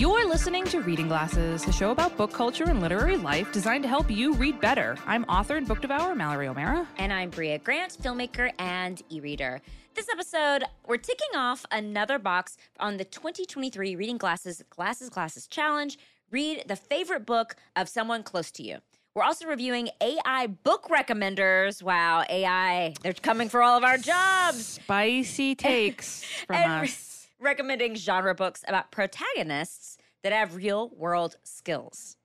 [0.00, 3.88] You're listening to Reading Glasses, a show about book culture and literary life designed to
[3.90, 4.96] help you read better.
[5.06, 6.88] I'm author and book devourer Mallory O'Meara.
[6.96, 9.60] And I'm Brea Grant, filmmaker and e reader.
[9.92, 15.98] This episode, we're ticking off another box on the 2023 Reading Glasses Glasses Glasses Challenge.
[16.30, 18.78] Read the favorite book of someone close to you.
[19.14, 21.82] We're also reviewing AI book recommenders.
[21.82, 24.64] Wow, AI, they're coming for all of our jobs.
[24.64, 27.09] Spicy takes from us.
[27.40, 32.16] Recommending genre books about protagonists that have real world skills.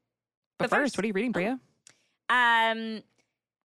[0.57, 1.47] But but first, first- what are you reading, Brea?
[1.47, 3.01] Um,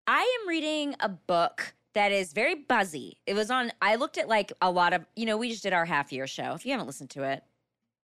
[0.06, 3.18] I am reading a book that is very buzzy.
[3.26, 3.72] It was on.
[3.80, 5.04] I looked at like a lot of.
[5.16, 6.52] You know, we just did our half year show.
[6.54, 7.42] If you haven't listened to it,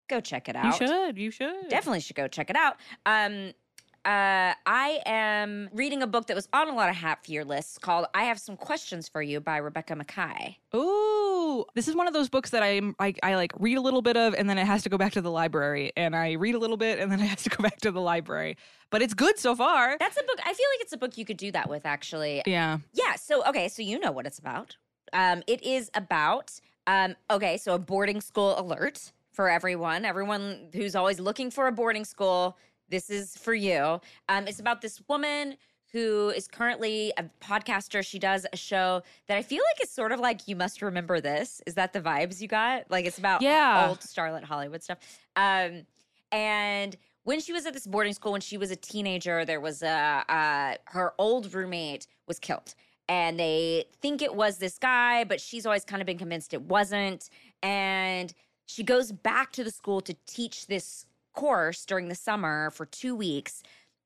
[0.10, 0.80] go check it out.
[0.80, 1.18] You should.
[1.18, 1.70] You should.
[1.70, 2.78] Definitely should go check it out.
[3.06, 3.54] Um,
[4.06, 7.78] uh, I am reading a book that was on a lot of half year lists
[7.78, 10.56] called "I Have Some Questions for You" by Rebecca Makkai.
[10.76, 11.33] Ooh,
[11.76, 14.18] this is one of those books that I'm I, I like read a little bit
[14.18, 16.60] of and then it has to go back to the library and I read a
[16.60, 18.58] little bit and then it has to go back to the library.
[18.90, 19.98] But it's good so far.
[20.00, 20.40] That's a book.
[20.40, 21.86] I feel like it's a book you could do that with.
[21.86, 22.80] Actually, Yeah.
[22.94, 23.16] Yeah.
[23.16, 23.68] So okay.
[23.70, 24.78] So you know what it's about.
[25.14, 26.60] Um, it is about.
[26.88, 27.58] Um, okay.
[27.58, 30.06] So a boarding school alert for everyone.
[30.06, 32.58] Everyone who's always looking for a boarding school.
[32.90, 34.00] This is for you.
[34.30, 35.58] Um, it's about this woman
[35.94, 38.04] who is currently a podcaster.
[38.06, 41.22] She does a show that I feel like is sort of like you must remember
[41.22, 41.62] this.
[41.68, 42.90] Is that the vibes you got?
[42.90, 43.88] Like it's about Yeah.
[43.88, 44.98] old starlet Hollywood stuff.
[45.36, 45.86] Um,
[46.32, 49.84] and when she was at this boarding school, when she was a teenager, there was
[49.84, 52.74] a uh, her old roommate was killed,
[53.08, 56.64] and they think it was this guy, but she's always kind of been convinced it
[56.64, 57.30] wasn't.
[57.62, 58.34] And
[58.66, 63.16] she goes back to the school to teach this course during the summer for two
[63.16, 63.64] weeks.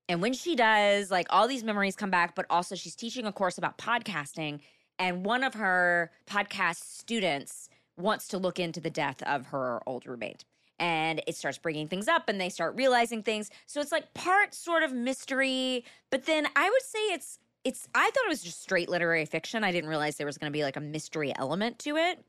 [0.09, 3.31] And when she does, like all these memories come back, but also she's teaching a
[3.31, 4.59] course about podcasting.
[4.99, 10.05] And one of her podcast students wants to look into the death of her old
[10.05, 10.45] roommate.
[10.80, 13.49] And it starts bringing things up and they start realizing things.
[13.65, 18.05] So it's like part sort of mystery, but then I would say it's it's I
[18.05, 19.64] thought it was just straight literary fiction.
[19.64, 22.23] I didn't realize there was going to be like a mystery element to it.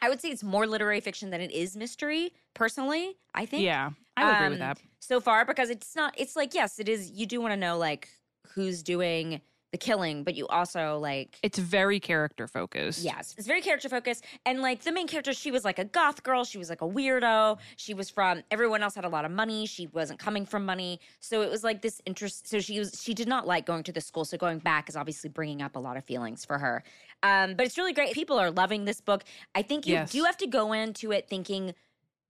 [0.00, 3.16] I would say it's more literary fiction than it is mystery, personally.
[3.34, 3.90] I think Yeah.
[4.18, 4.78] I would agree with um, that.
[5.00, 7.78] so far because it's not it's like yes it is you do want to know
[7.78, 8.08] like
[8.54, 9.40] who's doing
[9.70, 13.00] the killing but you also like It's very character focused.
[13.04, 16.22] yes it's very character focused and like the main character she was like a goth
[16.22, 19.30] girl she was like a weirdo she was from everyone else had a lot of
[19.30, 22.98] money she wasn't coming from money so it was like this interest so she was
[23.04, 25.76] she did not like going to the school so going back is obviously bringing up
[25.76, 26.82] a lot of feelings for her
[27.22, 29.22] um but it's really great people are loving this book
[29.54, 30.10] i think you Yes.
[30.10, 31.74] do have to go into it thinking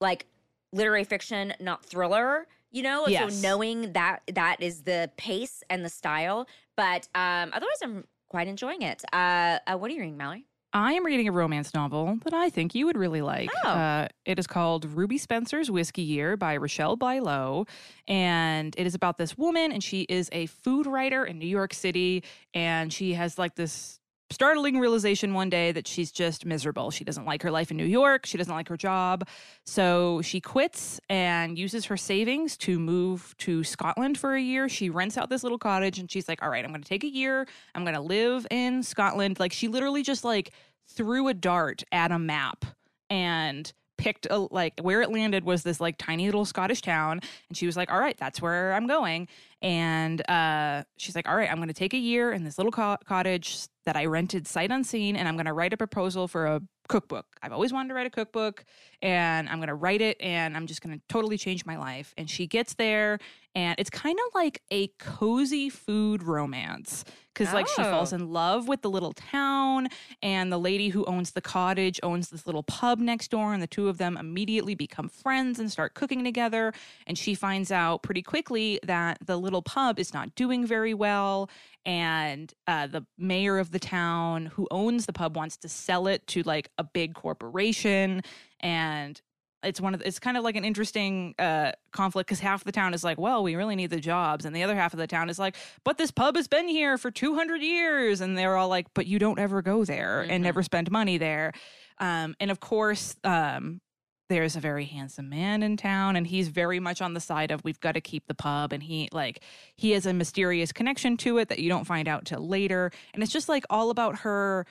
[0.00, 0.26] like
[0.72, 2.46] literary fiction, not thriller.
[2.70, 3.34] You know, Yes.
[3.34, 6.46] so knowing that that is the pace and the style.
[6.76, 9.02] But um, otherwise, I'm quite enjoying it.
[9.12, 10.44] Uh, uh, what are you reading, Mallory?
[10.74, 13.48] I am reading a romance novel that I think you would really like.
[13.64, 13.68] Oh.
[13.70, 17.66] Uh, it is called Ruby Spencer's Whisky Year by Rochelle Bilow.
[18.06, 21.72] And it is about this woman, and she is a food writer in New York
[21.72, 22.22] City.
[22.52, 23.97] And she has like this
[24.30, 26.90] startling realization one day that she's just miserable.
[26.90, 29.26] She doesn't like her life in New York, she doesn't like her job.
[29.64, 34.68] So she quits and uses her savings to move to Scotland for a year.
[34.68, 37.04] She rents out this little cottage and she's like, "All right, I'm going to take
[37.04, 37.46] a year.
[37.74, 40.52] I'm going to live in Scotland." Like she literally just like
[40.88, 42.64] threw a dart at a map
[43.10, 47.56] and picked a like where it landed was this like tiny little Scottish town and
[47.58, 49.28] she was like, "All right, that's where I'm going."
[49.60, 52.72] And uh she's like, "All right, I'm going to take a year in this little
[52.72, 56.46] co- cottage that I rented sight unseen and I'm going to write a proposal for
[56.46, 57.26] a cookbook.
[57.42, 58.64] I've always wanted to write a cookbook
[59.02, 62.14] and I'm going to write it and I'm just going to totally change my life."
[62.16, 63.18] And she gets there
[63.54, 67.04] and it's kind of like a cozy food romance
[67.34, 68.16] cuz like she falls Oh.
[68.16, 69.88] in love with the little town
[70.22, 73.66] and the lady who owns the cottage owns this little pub next door and the
[73.66, 76.72] two of them immediately become friends and start cooking together
[77.06, 81.48] and she finds out pretty quickly that the little pub is not doing very well
[81.86, 86.26] and uh, the mayor of the town who owns the pub wants to sell it
[86.28, 88.22] to like a big corporation.
[88.60, 89.20] And
[89.62, 92.70] it's one of the, it's kind of like an interesting uh, conflict because half the
[92.72, 95.06] town is like, well, we really need the jobs, and the other half of the
[95.08, 98.56] town is like, but this pub has been here for two hundred years, and they're
[98.56, 100.30] all like, but you don't ever go there Mhm.
[100.30, 101.52] and never spend money there,
[101.98, 103.80] um, and of course, um,
[104.28, 107.64] there's a very handsome man in town, and he's very much on the side of
[107.64, 109.42] we've got to keep the pub, and he like
[109.76, 113.22] he has a mysterious connection to it that you don't find out till later, and
[113.22, 114.66] it's just like all about her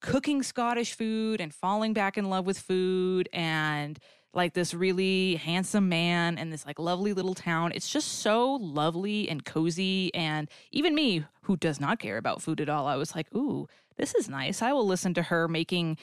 [0.00, 3.98] cooking Scottish food and falling back in love with food and
[4.34, 7.72] like this really handsome man in this like lovely little town.
[7.74, 10.14] It's just so lovely and cozy.
[10.14, 13.66] And even me, who does not care about food at all, I was like, ooh,
[13.96, 14.60] this is nice.
[14.60, 15.96] I will listen to her making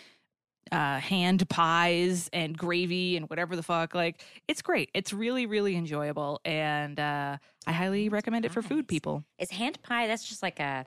[0.72, 3.94] uh, hand pies and gravy and whatever the fuck.
[3.94, 4.90] Like, it's great.
[4.94, 6.40] It's really, really enjoyable.
[6.46, 7.38] And uh,
[7.68, 9.24] I highly recommend it for food people.
[9.38, 10.08] Is hand pie?
[10.08, 10.86] That's just like a.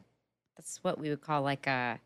[0.57, 1.99] That's what we would call like a.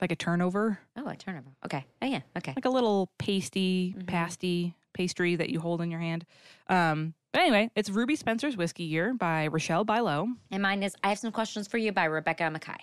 [0.00, 1.46] Like a turnover, Oh, a turnover.
[1.64, 1.84] Okay.
[2.02, 2.20] Oh yeah.
[2.36, 2.52] Okay.
[2.56, 4.06] like a little pasty, Mhm.
[4.08, 6.26] pasty pastry that you hold in your hand.
[6.68, 10.26] Um, but anyway, it's Ruby Spencer's Whisky Year by Rochelle Bilow.
[10.50, 12.78] And mine is I have some questions for you by Rebecca Makkai.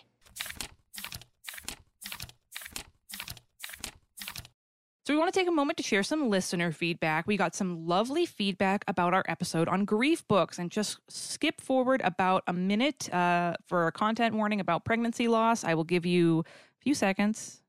[5.09, 7.25] So, we want to take a moment to share some listener feedback.
[7.25, 11.99] We got some lovely feedback about our episode on grief books, and just skip forward
[12.03, 15.63] about a minute uh, for a content warning about pregnancy loss.
[15.63, 17.63] I will give you a few seconds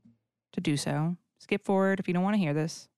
[0.52, 1.16] to do so.
[1.38, 2.90] Skip forward if you don't want to hear this.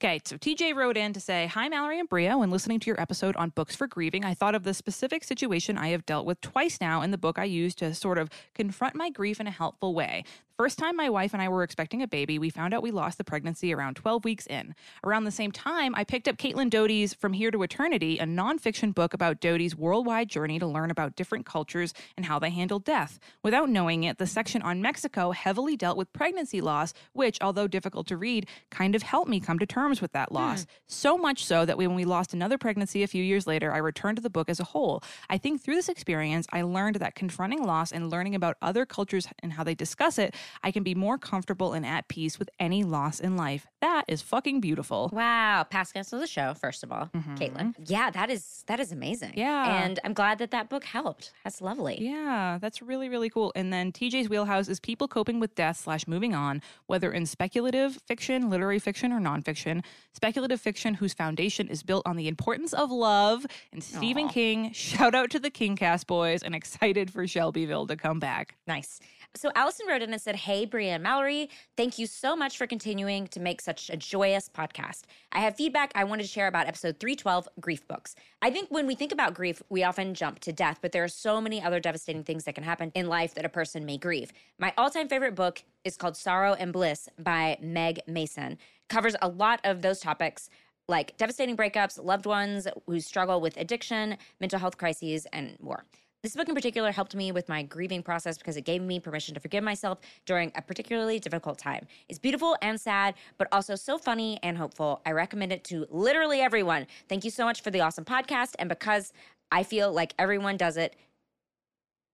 [0.00, 2.28] Okay, so TJ wrote in to say, Hi, Mallory and Brea.
[2.28, 5.76] When listening to your episode on books for grieving, I thought of the specific situation
[5.76, 8.94] I have dealt with twice now in the book I used to sort of confront
[8.94, 10.22] my grief in a helpful way.
[10.56, 12.90] The first time my wife and I were expecting a baby, we found out we
[12.90, 14.74] lost the pregnancy around 12 weeks in.
[15.04, 18.92] Around the same time, I picked up Caitlin Doughty's From Here to Eternity, a nonfiction
[18.92, 23.20] book about Doty's worldwide journey to learn about different cultures and how they handle death.
[23.44, 28.08] Without knowing it, the section on Mexico heavily dealt with pregnancy loss, which, although difficult
[28.08, 30.62] to read, kind of helped me come to terms with that loss.
[30.62, 30.68] Hmm.
[30.86, 34.16] So much so that when we lost another pregnancy a few years later, I returned
[34.16, 35.02] to the book as a whole.
[35.30, 39.28] I think through this experience, I learned that confronting loss and learning about other cultures
[39.42, 42.84] and how they discuss it, I can be more comfortable and at peace with any
[42.84, 43.66] loss in life.
[43.80, 45.10] That is fucking beautiful.
[45.12, 47.34] Wow, past guest of the show, first of all, mm-hmm.
[47.36, 47.74] Caitlin.
[47.86, 49.32] Yeah, that is that is amazing.
[49.36, 49.84] Yeah.
[49.84, 51.32] and I'm glad that that book helped.
[51.44, 51.98] That's lovely.
[52.00, 53.52] Yeah, that's really, really cool.
[53.54, 58.00] And then TJ's wheelhouse is people coping with death slash moving on, whether in speculative
[58.06, 59.77] fiction, literary fiction, or nonfiction.
[60.12, 63.46] Speculative fiction whose foundation is built on the importance of love.
[63.72, 64.32] And Stephen Aw.
[64.32, 68.56] King, shout out to the King Cast boys and excited for Shelbyville to come back.
[68.66, 69.00] Nice.
[69.34, 72.66] So Allison wrote in and said, Hey, Brea and Mallory, thank you so much for
[72.66, 75.02] continuing to make such a joyous podcast.
[75.32, 78.16] I have feedback I wanted to share about episode 312, Grief Books.
[78.42, 81.08] I think when we think about grief, we often jump to death, but there are
[81.08, 84.32] so many other devastating things that can happen in life that a person may grieve.
[84.58, 88.58] My all time favorite book is called Sorrow and Bliss by Meg Mason.
[88.88, 90.48] Covers a lot of those topics
[90.88, 95.84] like devastating breakups, loved ones who struggle with addiction, mental health crises, and more.
[96.24, 99.34] This book in particular helped me with my grieving process because it gave me permission
[99.34, 101.86] to forgive myself during a particularly difficult time.
[102.08, 105.00] It's beautiful and sad, but also so funny and hopeful.
[105.06, 106.88] I recommend it to literally everyone.
[107.08, 108.56] Thank you so much for the awesome podcast.
[108.58, 109.12] And because
[109.52, 110.96] I feel like everyone does it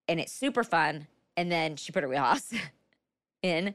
[0.07, 1.07] and it's super fun.
[1.39, 2.53] And then she put her wheelhouse
[3.43, 3.75] in.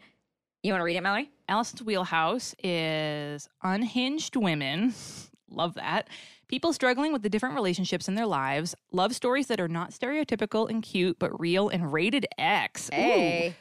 [0.61, 1.31] You want to read it, Mallory?
[1.47, 4.93] Allison's wheelhouse is unhinged women.
[5.51, 6.09] Love that.
[6.47, 10.69] People struggling with the different relationships in their lives, love stories that are not stereotypical
[10.69, 12.89] and cute, but real and rated X.
[12.97, 13.53] Ooh.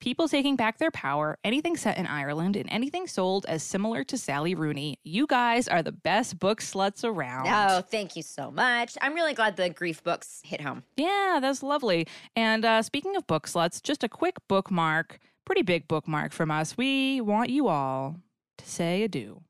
[0.00, 4.16] People taking back their power, anything set in Ireland, and anything sold as similar to
[4.16, 4.98] Sally Rooney.
[5.04, 7.46] You guys are the best book sluts around.
[7.46, 8.96] Oh, thank you so much.
[9.02, 10.84] I'm really glad the grief books hit home.
[10.96, 12.06] Yeah, that's lovely.
[12.34, 16.78] And uh, speaking of book sluts, just a quick bookmark, pretty big bookmark from us.
[16.78, 18.16] We want you all
[18.56, 19.42] to say adieu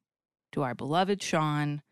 [0.53, 1.83] to our beloved Sean.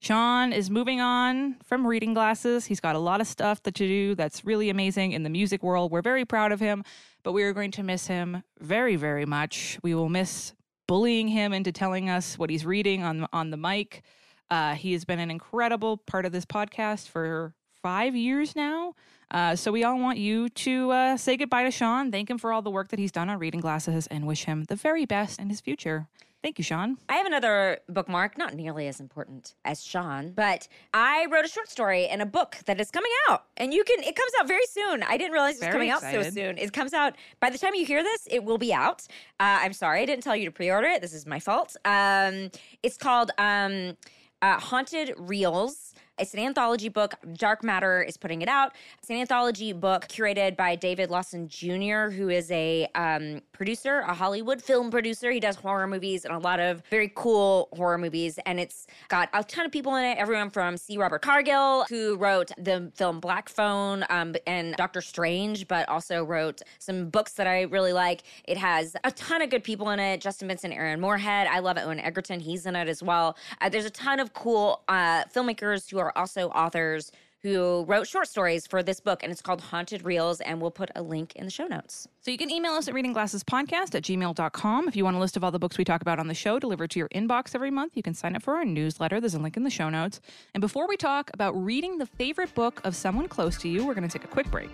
[0.00, 2.66] Sean is moving on from reading glasses.
[2.66, 5.62] He's got a lot of stuff that to do that's really amazing in the music
[5.62, 5.90] world.
[5.90, 6.84] We're very proud of him,
[7.24, 9.78] but we are going to miss him very, very much.
[9.82, 10.54] We will miss
[10.86, 14.02] bullying him into telling us what he's reading on on the mic.
[14.50, 18.94] Uh, he has been an incredible part of this podcast for five years now.
[19.30, 22.52] Uh, so we all want you to uh, say goodbye to Sean, thank him for
[22.52, 25.38] all the work that he's done on reading glasses, and wish him the very best
[25.38, 26.08] in his future.
[26.40, 26.98] Thank you, Sean.
[27.08, 31.68] I have another bookmark, not nearly as important as Sean, but I wrote a short
[31.68, 33.46] story in a book that is coming out.
[33.56, 35.02] And you can, it comes out very soon.
[35.02, 36.56] I didn't realize it was coming out so soon.
[36.56, 39.02] It comes out, by the time you hear this, it will be out.
[39.40, 41.02] Uh, I'm sorry, I didn't tell you to pre order it.
[41.02, 41.76] This is my fault.
[41.84, 42.50] Um,
[42.84, 43.96] it's called um,
[44.40, 45.92] uh, Haunted Reels.
[46.18, 47.14] It's an anthology book.
[47.34, 48.72] Dark Matter is putting it out.
[48.98, 54.14] It's an anthology book curated by David Lawson Jr., who is a um, producer, a
[54.14, 55.30] Hollywood film producer.
[55.30, 58.38] He does horror movies and a lot of very cool horror movies.
[58.46, 60.18] And it's got a ton of people in it.
[60.18, 60.98] Everyone from C.
[60.98, 66.62] Robert Cargill, who wrote the film Black Phone um, and Doctor Strange, but also wrote
[66.78, 68.22] some books that I really like.
[68.44, 70.20] It has a ton of good people in it.
[70.20, 71.46] Justin Benson, Aaron Moorhead.
[71.46, 72.40] I love Owen Egerton.
[72.40, 73.36] He's in it as well.
[73.60, 77.10] Uh, there's a ton of cool uh, filmmakers who are also authors
[77.42, 80.90] who wrote short stories for this book, and it's called Haunted Reels, and we'll put
[80.96, 82.08] a link in the show notes.
[82.20, 84.88] So you can email us at readingglassespodcast at gmail.com.
[84.88, 86.58] If you want a list of all the books we talk about on the show
[86.58, 89.20] delivered to your inbox every month, you can sign up for our newsletter.
[89.20, 90.20] There's a link in the show notes.
[90.54, 93.94] And before we talk about reading the favorite book of someone close to you, we're
[93.94, 94.70] going to take a quick break.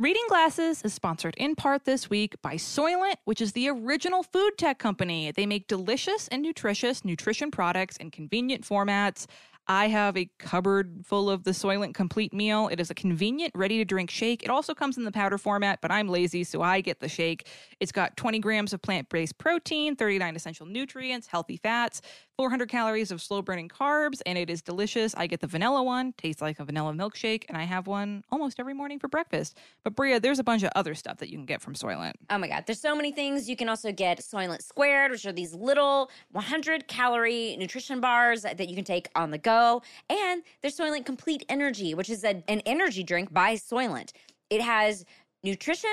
[0.00, 4.52] Reading Glasses is sponsored in part this week by Soylent, which is the original food
[4.56, 5.32] tech company.
[5.32, 9.26] They make delicious and nutritious nutrition products in convenient formats.
[9.66, 12.68] I have a cupboard full of the Soylent Complete Meal.
[12.68, 14.44] It is a convenient, ready to drink shake.
[14.44, 17.48] It also comes in the powder format, but I'm lazy, so I get the shake.
[17.80, 22.02] It's got 20 grams of plant based protein, 39 essential nutrients, healthy fats,
[22.38, 25.12] 400 calories of slow burning carbs, and it is delicious.
[25.16, 28.60] I get the vanilla one, tastes like a vanilla milkshake, and I have one almost
[28.60, 29.58] every morning for breakfast.
[29.82, 32.12] But Brea, there's a bunch of other stuff that you can get from Soylent.
[32.30, 33.48] Oh my God, there's so many things.
[33.48, 38.68] You can also get Soylent Squared, which are these little 100 calorie nutrition bars that
[38.68, 39.82] you can take on the go.
[40.08, 44.12] And there's Soylent Complete Energy, which is a, an energy drink by Soylent.
[44.48, 45.04] It has
[45.42, 45.90] nutrition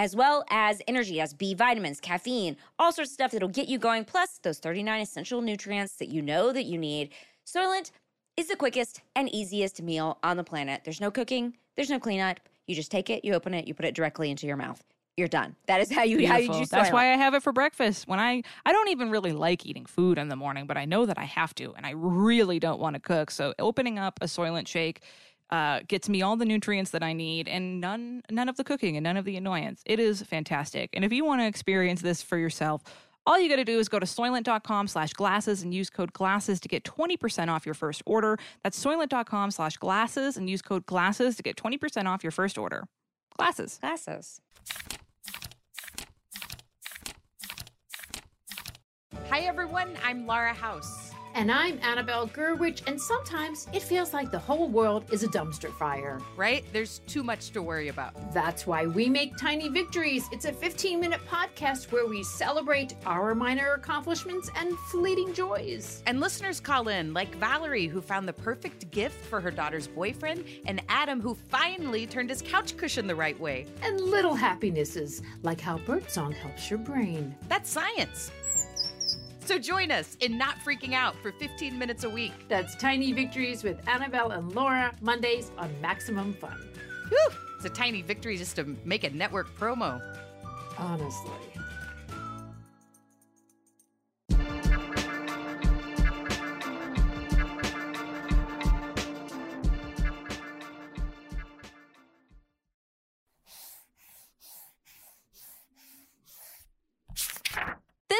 [0.00, 1.20] as well as energy.
[1.20, 5.02] as B vitamins, caffeine, all sorts of stuff that'll get you going, plus those 39
[5.02, 7.10] essential nutrients that you know that you need.
[7.46, 7.90] Soylent
[8.38, 10.80] is the quickest and easiest meal on the planet.
[10.84, 12.40] There's no cooking, there's no cleanup.
[12.66, 14.82] You just take it, you open it, you put it directly into your mouth.
[15.18, 15.54] You're done.
[15.66, 16.64] That is how you how you Beautiful.
[16.64, 18.08] do That's why I have it for breakfast.
[18.08, 21.04] When I I don't even really like eating food in the morning, but I know
[21.04, 23.30] that I have to, and I really don't want to cook.
[23.30, 25.02] So opening up a Soylent shake
[25.50, 28.96] uh, gets me all the nutrients that I need, and none none of the cooking
[28.96, 29.82] and none of the annoyance.
[29.86, 30.90] It is fantastic.
[30.92, 32.82] And if you want to experience this for yourself.
[33.26, 36.58] All you got to do is go to soylent.com slash glasses and use code glasses
[36.60, 38.38] to get 20% off your first order.
[38.64, 42.88] That's soylent.com slash glasses and use code glasses to get 20% off your first order.
[43.36, 43.78] Glasses.
[43.80, 44.40] Glasses.
[49.28, 51.12] Hi everyone, I'm Laura House.
[51.40, 55.72] And I'm Annabelle Gurwitch, and sometimes it feels like the whole world is a dumpster
[55.72, 56.20] fire.
[56.36, 56.66] Right?
[56.70, 58.12] There's too much to worry about.
[58.34, 60.28] That's why we make Tiny Victories.
[60.32, 66.02] It's a 15 minute podcast where we celebrate our minor accomplishments and fleeting joys.
[66.04, 70.44] And listeners call in, like Valerie, who found the perfect gift for her daughter's boyfriend,
[70.66, 73.64] and Adam, who finally turned his couch cushion the right way.
[73.80, 77.34] And little happinesses, like how birdsong helps your brain.
[77.48, 78.30] That's science.
[79.44, 82.32] So join us in Not Freaking Out for 15 minutes a week.
[82.48, 86.56] That's Tiny Victories with Annabelle and Laura, Mondays on Maximum Fun.
[87.08, 90.00] Whew, it's a tiny victory just to make a network promo.
[90.78, 91.49] Honestly.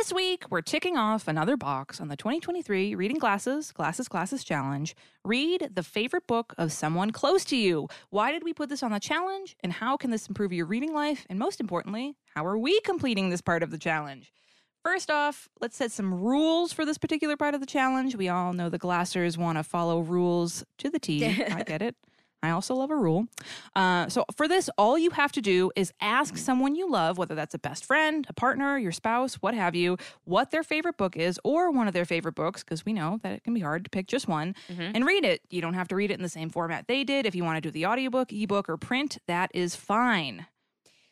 [0.01, 4.97] This week, we're ticking off another box on the 2023 Reading Glasses, Glasses, Glasses Challenge.
[5.27, 7.87] Read the favorite book of someone close to you.
[8.09, 9.57] Why did we put this on the challenge?
[9.63, 11.27] And how can this improve your reading life?
[11.29, 14.33] And most importantly, how are we completing this part of the challenge?
[14.83, 18.17] First off, let's set some rules for this particular part of the challenge.
[18.17, 21.27] We all know the Glassers want to follow rules to the T.
[21.27, 21.95] I get it.
[22.43, 23.27] I also love a rule.
[23.77, 27.35] Uh, so, for this, all you have to do is ask someone you love, whether
[27.35, 31.17] that's a best friend, a partner, your spouse, what have you, what their favorite book
[31.17, 33.85] is or one of their favorite books, because we know that it can be hard
[33.85, 34.55] to pick just one,
[34.95, 35.43] and read it.
[35.51, 37.27] You don't have to read it in the same format they did.
[37.27, 40.47] If you want to do the audiobook, ebook, or print, that is fine.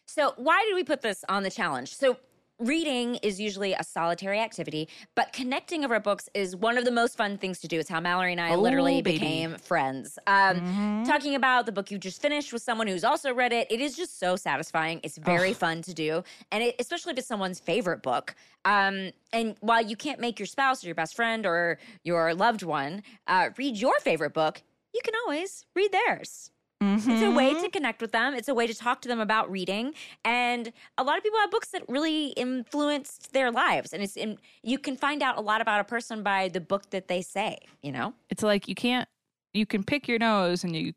[0.07, 1.95] So, why did we put this on the challenge?
[1.95, 2.17] So,
[2.59, 7.17] reading is usually a solitary activity, but connecting over books is one of the most
[7.17, 7.79] fun things to do.
[7.79, 9.19] It's how Mallory and I Oh, literally baby.
[9.19, 10.19] became friends.
[10.27, 11.07] Um, Mhm.
[11.07, 13.97] Talking about the book you just finished with someone who's also read it, it is
[13.97, 15.01] just so satisfying.
[15.03, 18.35] It's very fun to do, and it, especially if it's someone's favorite book.
[18.65, 22.63] Um, and while you can't make your spouse or your best friend or your loved
[22.63, 24.63] one uh, read your favorite book,
[24.93, 26.51] you can always read theirs.
[26.81, 27.63] It's a way Mm-hmm.
[27.63, 28.35] to connect with them.
[28.35, 29.95] It's a way to talk to them about reading.
[30.25, 33.93] And a lot of people have books that really influenced their lives.
[33.93, 36.91] And it's in, you can find out a lot about a person by the book
[36.91, 38.15] that they say, you know?
[38.31, 39.09] It's like you can't,
[39.55, 40.93] you can pick your nose and you,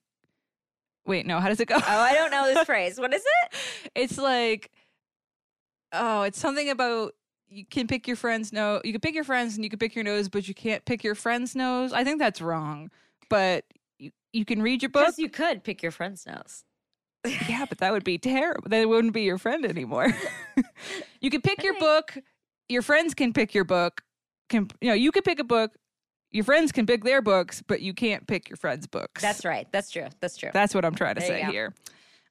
[1.07, 1.75] wait, no, how does it go?
[1.77, 2.99] Oh, I don't know this phrase.
[2.99, 3.59] What is it?
[3.95, 4.71] it's like
[5.93, 7.13] oh it's something about
[7.49, 9.93] you can pick your friend's nose you can pick your friends and you can pick
[9.93, 12.89] your nose but you can't pick your friend's nose i think that's wrong
[13.29, 13.65] but
[14.33, 16.63] you, can read your book you could pick your friend's nose.
[17.47, 20.07] yeah but that would be terrible they wouldn't be your friend anymore
[21.21, 22.17] you can pick your book
[22.69, 24.01] your friends can pick your book
[24.49, 25.71] can you know you can pick a book
[26.31, 29.67] your friends can pick their books but you can't pick your friends books That's right.
[29.71, 30.07] That's true.
[30.21, 30.49] That's true.
[30.53, 31.51] that's what I'm trying to There you say go.
[31.51, 31.73] here.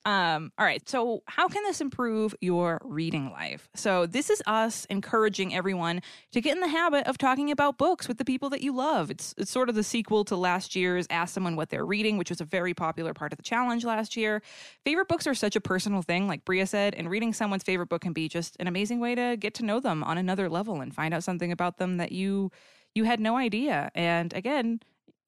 [0.07, 0.87] Um, all right.
[0.88, 3.69] So, how can this improve your reading life?
[3.75, 6.00] So, this is us encouraging everyone
[6.33, 9.11] to get in the habit of talking about books with the people that you love.
[9.11, 12.30] It's it's sort of the sequel to last year's Ask Someone What They're Reading, which
[12.30, 14.40] was a very popular part of the challenge last year.
[14.85, 18.00] Favorite books are such a personal thing, like Brea said, and reading someone's favorite book
[18.00, 20.95] can be just an amazing way to get to know them on another level and
[20.95, 22.50] find out something about them that you
[22.95, 23.90] you had no idea.
[23.95, 24.80] And again,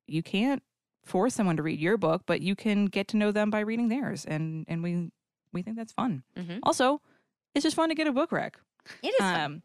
[0.07, 0.63] you can't
[1.05, 3.89] force someone to read your book, but you can get to know them by reading
[3.89, 4.25] theirs.
[4.25, 5.11] And and we
[5.53, 6.23] we think that's fun.
[6.37, 6.61] Mhm.
[6.63, 7.01] Also,
[7.55, 8.59] it's just fun to get a book rec.
[9.03, 9.41] It is fun.
[9.41, 9.63] Um,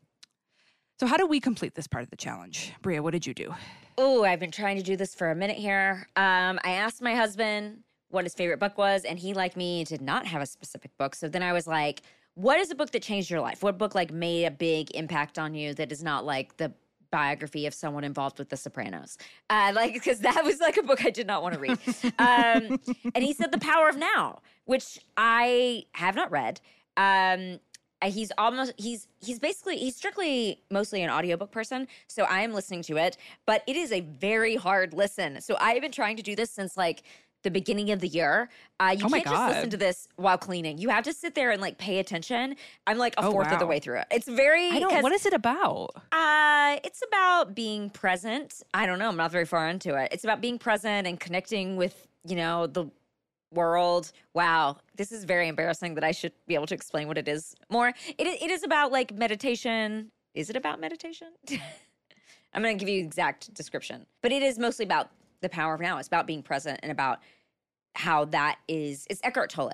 [0.99, 2.73] so how do we complete this part of the challenge?
[2.81, 3.53] Brea, what did you do?
[3.97, 6.07] Oh, I've been trying to do this for a minute here.
[6.15, 10.01] Um, I asked my husband what his favorite book was, and he, like me, did
[10.01, 11.13] not have a specific book.
[11.15, 12.01] So then I was like,
[12.35, 13.63] what is a book that changed your life?
[13.63, 16.71] What book like made a big impact on you that is not like the
[17.11, 19.17] biography of someone involved with The Sopranos?
[19.49, 21.77] Uh, like, because that was like a book I did not want to read.
[22.19, 22.79] um,
[23.15, 26.61] and he said The Power of Now, which I have not read.
[26.95, 27.59] Um,
[28.01, 32.53] uh, he's almost he's he's basically he's strictly mostly an audiobook person so i am
[32.53, 36.21] listening to it but it is a very hard listen so i've been trying to
[36.21, 37.01] do this since like
[37.47, 38.49] the beginning of the year
[38.79, 41.51] uh, you Oh can't just listen to this while cleaning you have to sit there
[41.51, 42.55] and like pay attention
[42.87, 45.01] i'm like a Oh, fourth of the way through it it's very I don't.
[45.01, 45.91] What is it about?
[46.11, 50.23] uh it's about being present i don't know i'm not very far into it it's
[50.25, 52.85] about being present and connecting with you know the
[53.53, 54.11] world.
[54.33, 57.55] Wow, this is very embarrassing that I should be able to explain what it is
[57.69, 57.93] more.
[58.17, 60.11] It, it is about like meditation.
[60.33, 61.29] Is it about meditation?
[62.53, 65.09] I'm going to give you exact description, but it is mostly about
[65.41, 65.97] the power of now.
[65.97, 67.19] It's about being present and about
[67.97, 69.05] how that is.
[69.09, 69.71] It's Eckhart Tolle.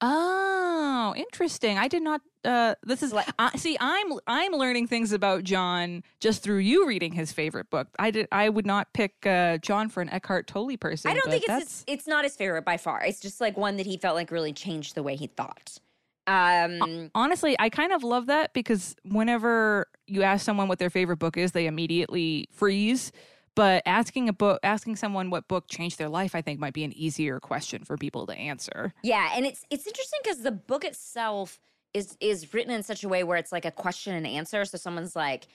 [0.00, 1.78] Oh, interesting.
[1.78, 2.20] I did not.
[2.44, 3.76] Uh, this is Like- uh, see.
[3.80, 7.88] I'm I'm learning things about John just through you reading his favorite book.
[7.98, 8.26] I did.
[8.32, 11.10] I would not pick uh, John for an Eckhart Tolle person.
[11.10, 13.02] I don't think it's, it's it's not his favorite by far.
[13.04, 15.78] It's just like one that he felt like really changed the way he thought.
[16.26, 17.56] Um, honestly.
[17.58, 21.52] I kind of love that because whenever you ask someone what their favorite book is,
[21.52, 23.10] they immediately freeze.
[23.54, 26.84] But asking a book, asking someone what book changed their life, I think might be
[26.84, 28.94] an easier question for people to answer.
[29.02, 31.60] Yeah, and it's it's interesting because the book itself
[31.92, 34.64] is is written in such a way where it's like a question and answer.
[34.64, 35.48] So someone's like,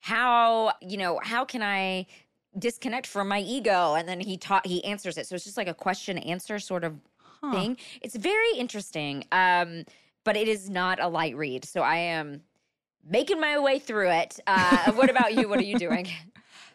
[0.00, 2.06] "How you know how can I
[2.56, 5.26] disconnect from my ego?" And then he taught he answers it.
[5.26, 7.00] So it's just like a question answer sort of
[7.42, 7.52] Huh.
[7.52, 7.78] thing.
[8.02, 9.84] It's very interesting, um,
[10.24, 11.64] but it is not a light read.
[11.64, 12.42] So I am
[13.02, 14.38] making my way through it.
[14.46, 15.48] Uh, what about you?
[15.48, 16.06] What are you doing?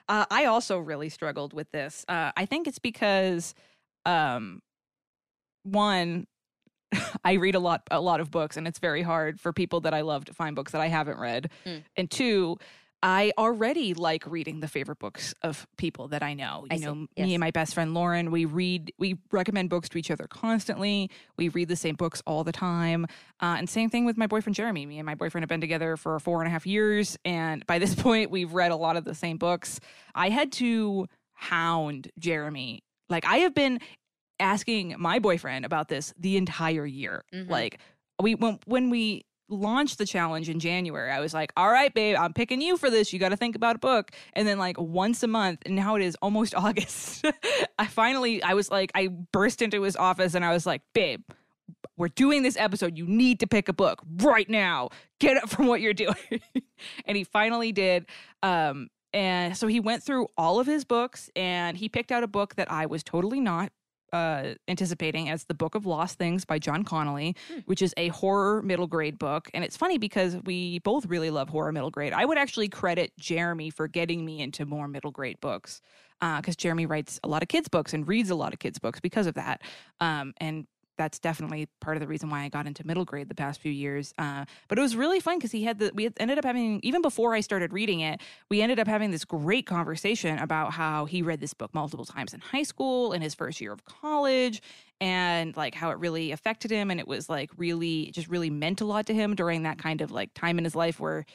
[0.08, 2.06] Uh, I also really struggled with this.
[2.08, 3.56] Uh, I think it's because,
[4.06, 4.62] um,
[5.64, 6.28] one,
[7.24, 9.94] I read a lot, a lot of books, and it's very hard for people that
[9.94, 11.50] I love to find books that I haven't read.
[11.66, 11.84] Mm.
[11.98, 12.58] And two,
[13.08, 16.66] I already like reading the favorite books of people that I know.
[16.72, 16.86] I You see.
[16.86, 17.26] know, Yes.
[17.28, 21.12] me and my best friend Lauren, we read, we recommend books to each other constantly.
[21.38, 23.06] We read the same books all the time.
[23.40, 24.88] Uh, and same thing with my boyfriend Jeremy.
[24.88, 27.78] Me and my boyfriend have been together for four and a half years, and by
[27.78, 29.80] this point, we've read a lot of the same books.
[30.16, 32.84] I had to hound Jeremy.
[33.08, 33.82] Like I have been
[34.40, 37.24] asking my boyfriend about this the entire year.
[37.32, 37.50] Mhm.
[37.52, 37.80] Like
[38.20, 42.18] we when when we launched the challenge in January, I was like, "All right, babe,
[42.20, 43.14] I'm picking you for this.
[43.14, 45.96] You got to think about a book." And then like once a month, and now
[45.96, 47.26] it is almost August.
[47.80, 51.22] I finally I was like I burst into his office and I was like, "Babe,
[51.98, 52.98] we're doing this episode.
[52.98, 54.90] You need to pick a book right now.
[55.20, 56.16] Get up from what you're doing."
[57.06, 58.06] and he finally did.
[58.44, 62.28] Um, and so he went through all of his books and he picked out a
[62.28, 63.72] book that I was totally not
[64.16, 68.62] uh, anticipating as The Book of Lost Things by John Connolly, which is a horror
[68.62, 69.50] middle grade book.
[69.54, 72.14] And it's funny because we both really love horror middle grade.
[72.14, 75.82] I would actually credit Jeremy for getting me into more middle grade books
[76.22, 79.00] because Jeremy writes a lot of kids' books and reads a lot of kids' books
[79.00, 79.62] because of that.
[80.00, 80.66] Um, and
[80.98, 83.72] that's definitely part of the reason why I got into middle grade the past few
[83.72, 84.14] years.
[84.18, 87.02] Uh, but it was really fun because he had the we ended up having even
[87.02, 91.22] before I started reading it, we ended up having this great conversation about how he
[91.22, 94.62] read this book multiple times in high school in his first year of college
[95.02, 98.82] and like how it really affected him and it was like really just really meant
[98.82, 101.26] a lot to him during that kind of like time in his life where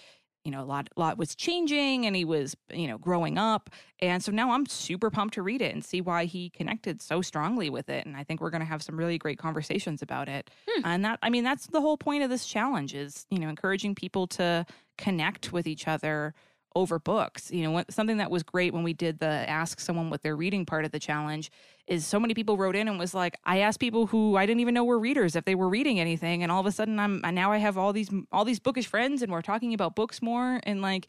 [0.45, 3.71] you know a lot lot was changing and he was you know growing up.
[4.01, 7.23] And so now i'm super pumped to read it and see why he connected so
[7.23, 8.07] strongly with it.
[8.07, 10.51] And i think we're going to have some really great conversations about it.
[10.69, 10.83] Hmm.
[10.85, 13.95] And that i mean that's the whole point of this challenge is you know encouraging
[13.95, 14.67] people to
[14.99, 16.35] connect with each other
[16.75, 17.51] over books.
[17.51, 20.67] You know something that was great when we did the ask someone what they're reading
[20.67, 21.51] part of the challenge
[21.87, 24.61] is so many people wrote in and was like i asked people who i didn't
[24.61, 26.43] even know were readers if they were reading anything.
[26.43, 29.23] And all of a sudden i'm now i have all these all these bookish friends
[29.23, 30.61] and we're talking about books more.
[30.65, 31.09] And like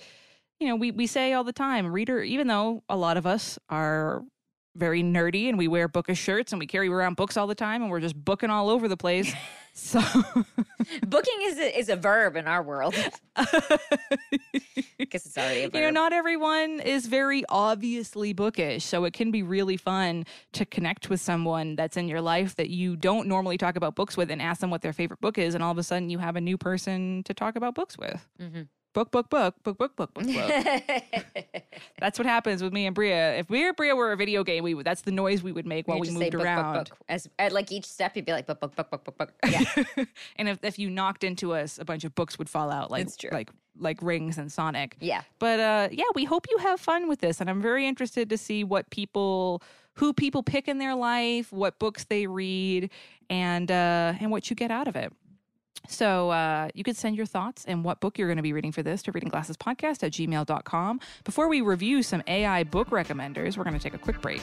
[0.59, 3.59] you know we we say all the time reader even though a lot of us
[3.69, 4.23] are
[4.75, 7.81] very nerdy and we wear bookish shirts and we carry around books all the time
[7.81, 9.33] and we're just booking all over the place
[9.73, 9.99] so
[11.07, 12.95] Booking is a, is a verb in our world.
[14.97, 15.75] Because it's already a verb.
[15.75, 18.85] you know, not everyone is very obviously bookish.
[18.85, 22.69] So it can be really fun to connect with someone that's in your life that
[22.69, 25.55] you don't normally talk about books with and ask them what their favorite book is.
[25.55, 28.25] And all of a sudden you have a new person to talk about books with.
[28.39, 28.67] Mhm.
[28.93, 30.25] Book, book, book, book, book, book, book, book.
[31.99, 33.11] that's what happens with me and Brea.
[33.11, 34.85] If we and Brea were a video game, we would.
[34.85, 36.73] That's the noise we would make while You we moved book, book, around.
[36.89, 36.97] book.
[37.07, 39.31] As at like each step, you'd be like book, book, book, book, book, book.
[39.49, 39.63] Yeah,
[40.35, 43.03] and if, if you knocked into us, a bunch of books would fall out, like
[43.03, 43.29] It's true.
[43.31, 43.49] like
[43.79, 44.97] like rings and Sonic.
[44.99, 45.21] yeah.
[45.39, 48.37] But uh, yeah, we hope you have fun with this, and I'm very interested to
[48.37, 52.89] see what people, who people pick in their life, what books they read,
[53.29, 55.13] and uh, and what you get out of it.
[55.87, 58.71] So uh, you could send your thoughts and what book you're going to be reading
[58.71, 60.99] for this to readingglassespodcast at gmail.com.
[61.23, 64.41] Before we review some AI book recommenders, we're going to take a quick break.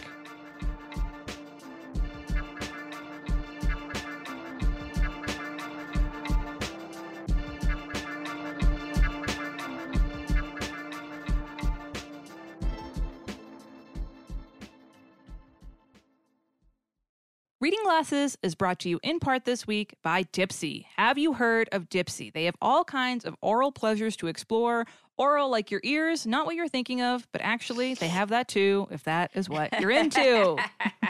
[17.68, 20.86] Reading Glasses is brought to you in part this week by Dipsea.
[20.96, 22.32] Have you heard of Dipsea?
[22.32, 24.86] They have all kinds of oral pleasures to explore.
[25.18, 28.88] Oral like your ears, not what you're thinking of, but actually they have that too,
[28.90, 30.56] if that is what you're into.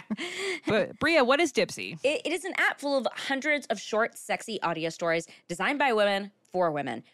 [0.67, 1.97] but Brea, what is Dipsea?
[2.03, 5.93] It, it is an app full of hundreds of short, sexy audio stories designed by
[5.93, 7.05] women for women.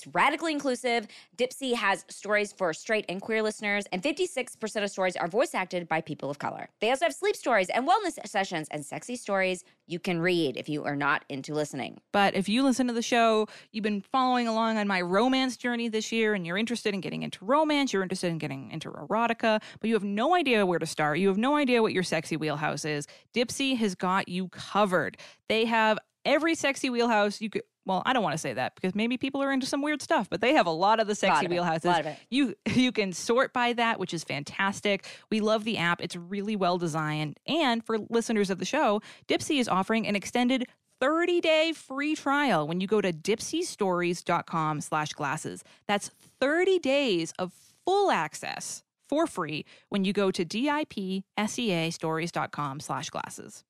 [0.00, 1.06] It's radically inclusive.
[1.36, 5.88] Dipsea has stories for straight and queer listeners, and 56% of stories are voice acted
[5.88, 6.70] by people of color.
[6.80, 10.70] They also have sleep stories and wellness sessions and sexy stories you can read if
[10.70, 12.00] you are not into listening.
[12.12, 15.88] But if you listen to the show, you've been following along on my romance journey
[15.88, 19.60] this year and you're interested in getting into romance, you're interested in getting into erotica,
[19.80, 21.18] but you have no idea where to start.
[21.18, 23.06] You have no idea what your sexy wheelhouse is.
[23.34, 25.18] Dipsea has got you covered.
[25.50, 28.94] They have every sexy wheelhouse you could well, I don't want to say that because
[28.94, 31.46] maybe people are into some weird stuff, but they have a lot of the sexy
[31.46, 31.86] of wheelhouses.
[31.86, 32.18] lot of it.
[32.30, 35.04] You you can sort by that, which is fantastic.
[35.28, 36.00] We love the app.
[36.00, 37.40] It's really well designed.
[37.48, 40.66] And for listeners of the show, Dipsea is offering an extended
[41.02, 45.64] 30-day free trial when you go to dipseastories.com slash glasses.
[45.88, 47.52] That's 30 days of
[47.84, 53.64] full access for free when you go to D-I-P-S-E-A stories.com slash glasses.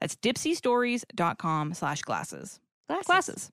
[0.00, 2.60] That's dipseastories.com slash glasses.
[2.88, 3.06] Glasses.
[3.06, 3.50] Glasses.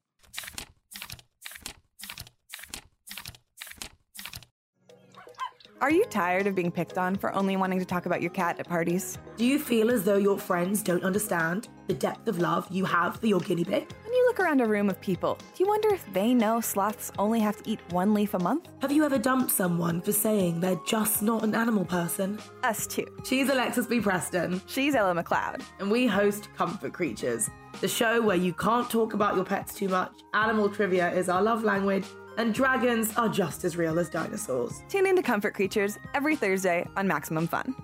[5.82, 8.60] Are you tired of being picked on for only wanting to talk about your cat
[8.60, 9.20] at parties?
[9.36, 13.18] Do you feel as though your friends don't understand the depth of love you have
[13.20, 13.92] for your guinea pig?
[14.04, 17.12] When you look around a room of people, do you wonder if they know sloths
[17.20, 18.70] only have to eat one leaf a month?
[18.82, 22.40] Have you ever dumped someone for saying they're just not an animal person?
[22.64, 23.06] Us too.
[23.26, 24.00] She's Alexis B.
[24.00, 25.62] Preston, She's Ella McLeod.
[25.80, 27.50] and we host Comfort Creatures,
[27.82, 31.42] the show where you can't talk about your pets too much, animal trivia is our
[31.42, 32.06] love language,
[32.38, 34.84] and dragons are just as real as dinosaurs.
[34.90, 37.76] Tune into Comfort Creatures every Thursday on Maximum Fun.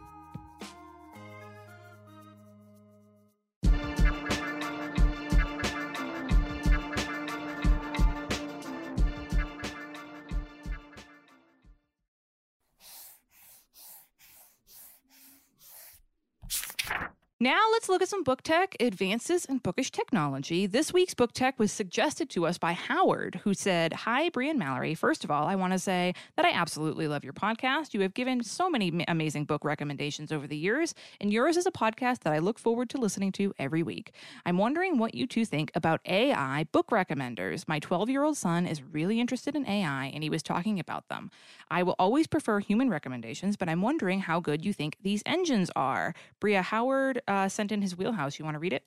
[17.42, 20.68] Now let's look at some book tech advances in bookish technology.
[20.68, 24.94] This week's book tech was suggested to us by Howard, who said, Hi, Brian Mallory.
[24.94, 27.96] First of all, I want to say that I absolutely love your podcast.
[27.96, 31.72] You have given so many amazing book recommendations over the years, and yours is a
[31.72, 34.12] podcast that I look forward to listening to every week.
[34.46, 37.68] I'm wondering what you two think about AI book recommenders.
[37.68, 41.10] My 12 year old son is really interested in AI, and he was talking about
[41.10, 41.32] them.
[41.72, 45.72] I will always prefer human recommendations, but I'm wondering how good you think these engines
[45.76, 46.14] are.
[46.40, 48.38] Brea Howard uh, sent in his wheelhouse.
[48.38, 48.84] You want to read it?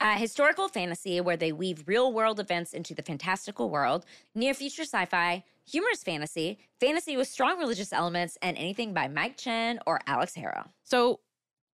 [0.00, 4.82] Uh, historical fantasy, where they weave real world events into the fantastical world, near future
[4.82, 10.00] sci fi, humorous fantasy, fantasy with strong religious elements, and anything by Mike Chen or
[10.06, 10.64] Alix Harrow.
[10.82, 11.20] So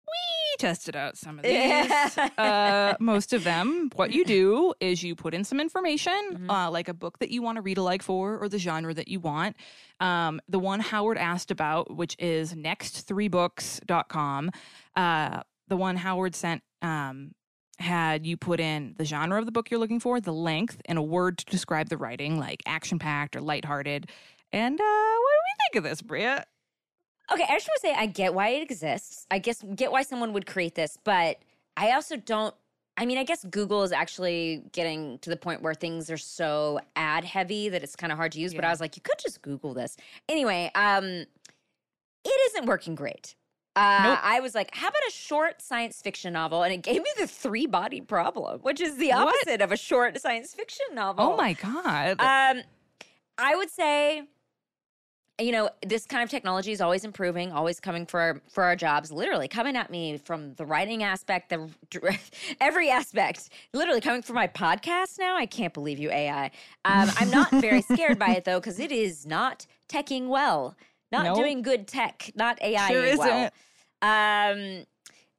[0.06, 2.18] we tested out some of these.
[2.38, 6.88] uh, most of them, what you do is you put in some information, uh, like
[6.88, 9.56] a book that you want to read alike for or the genre that you want.
[9.98, 14.50] Um, the one Howard asked about, which is next3books.com,
[14.96, 17.32] uh, the one Howard sent um,
[17.78, 20.98] had you put in the genre of the book you're looking for, the length, and
[20.98, 24.10] a word to describe the writing, like action packed or lighthearted.
[24.52, 26.40] And uh, what do we think of this, Brea?
[27.32, 29.26] Okay, I just want to say I get why it exists.
[29.30, 31.38] I guess get why someone would create this, but
[31.76, 32.54] I also don't.
[32.96, 36.80] I mean, I guess Google is actually getting to the point where things are so
[36.96, 38.52] ad heavy that it's kind of hard to use.
[38.52, 39.96] But I was like, you could just Google this
[40.28, 40.70] anyway.
[40.74, 41.04] Um,
[42.24, 43.36] it isn't working great.
[43.76, 44.18] Uh, Nope.
[44.22, 46.62] I was like, how about a short science fiction novel?
[46.64, 49.28] And it gave me the three body problem, which is the What?
[49.28, 51.24] opposite of a short science fiction novel.
[51.24, 52.16] Oh my God.
[52.20, 52.62] Um,
[53.38, 54.24] I would say
[55.40, 58.76] you know, this kind of technology is always improving, always coming for our, for our
[58.76, 59.10] jobs.
[59.10, 61.70] Literally coming at me from the writing aspect, the
[62.60, 63.48] every aspect.
[63.72, 65.36] Literally coming for my podcast now.
[65.36, 66.50] I can't believe you, AI.
[66.84, 70.76] Um, I'm not very scared by it though, because it is not teching well,
[71.12, 71.36] not Nope.
[71.36, 73.50] doing good tech, not AI Sure well.
[73.50, 73.52] isn't.
[74.02, 74.86] Um,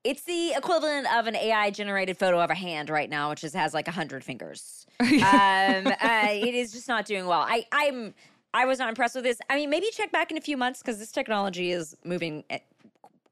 [0.04, 3.56] it's the equivalent of an AI generated photo of a hand right now, which just
[3.56, 4.86] has like a hundred fingers.
[5.00, 7.42] um, uh, it is just not doing well.
[7.42, 8.14] I, I'm,
[8.54, 9.40] I was not impressed with this.
[9.50, 12.60] I mean, maybe check back in a few months because this technology is moving eh,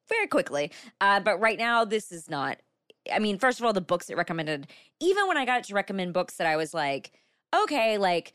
[0.08, 0.71] very quickly.
[1.02, 2.58] Uh, but right now, this is not.
[3.12, 4.67] I mean, first of all, the books it recommended.
[4.99, 7.12] Even when I got it to recommend books that I was like,
[7.63, 8.34] okay, like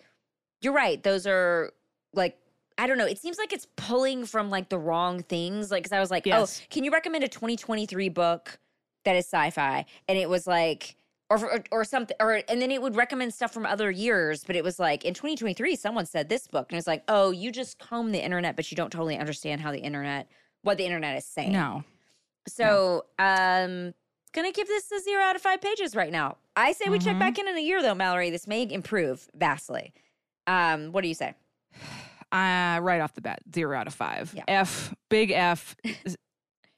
[0.60, 1.00] you're right.
[1.02, 1.72] Those are
[2.12, 2.36] like
[2.76, 3.06] I don't know.
[3.06, 5.70] It seems like it's pulling from like the wrong things.
[5.70, 6.60] Like, cause I was like, Yes.
[6.60, 8.58] oh, can you recommend a 2023 book
[9.04, 9.84] that is sci-fi?
[10.08, 10.96] And it was like,
[11.30, 14.44] or, or or something, or and then it would recommend stuff from other years.
[14.44, 17.50] But it was like in 2023, someone said this book, and it's like, oh, you
[17.50, 20.28] just comb the internet, but you don't totally understand how the internet,
[20.62, 21.52] what the internet is saying.
[21.52, 21.82] No.
[22.46, 23.94] So, um,
[24.32, 26.36] gonna give this a zero out of five pages right now.
[26.56, 27.20] I say we check Mhm.
[27.20, 28.28] back in in a year though, Mallory.
[28.30, 29.94] This may improve vastly.
[30.46, 31.34] Um, what do you say?
[32.34, 34.32] Uh, right off the bat, zero out of five.
[34.36, 34.42] Yeah.
[34.48, 35.76] F, big F,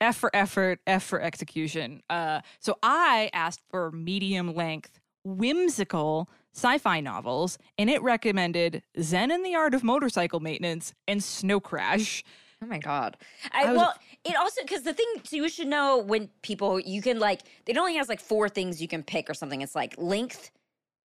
[0.01, 2.03] F for effort, F for execution.
[2.11, 9.45] Uh, so I asked for medium length, whimsical sci-fi novels, and it recommended Zen and
[9.45, 12.23] the Art of Motorcycle Maintenance and Snow Crash.
[12.62, 13.19] Oh my god!
[13.53, 16.81] I, I was- well, it also because the thing so you should know when people
[16.81, 19.61] you can like it only has like four things you can pick or something.
[19.61, 20.51] It's like length,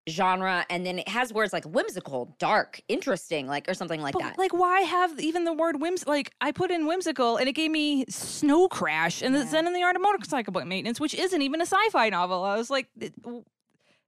[0.09, 4.21] genre, and then it has words like whimsical, dark, interesting, like or something like But,
[4.23, 4.37] that.
[4.37, 6.05] like, why have even the word whims?
[6.07, 9.45] Like, I put in whimsical, and it gave me Snow Crash and the Yeah.
[9.51, 12.43] Zen and the Art of Motorcycle Maintenance, which isn't even a sci-fi novel.
[12.43, 12.87] I was like,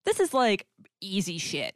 [0.05, 0.65] this is like
[0.99, 1.75] easy shit,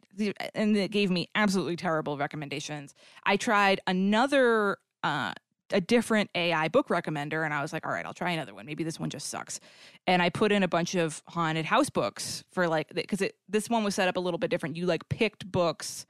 [0.54, 2.94] and it gave me absolutely terrible recommendations.
[3.24, 4.78] I tried another.
[5.04, 5.32] Uh,
[5.72, 8.66] a different AI book recommender, and I was like, all right, I'll try another one.
[8.66, 9.60] Maybe this one just sucks.
[10.06, 13.68] And I put in a bunch of haunted house books for like because it this
[13.68, 14.76] one was set up a little bit different.
[14.76, 16.06] You like picked books